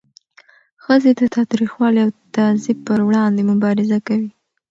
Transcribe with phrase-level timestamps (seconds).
[0.83, 4.29] ښځې د تاوتریخوالي او تعذیب پر وړاندې مبارزه کوي.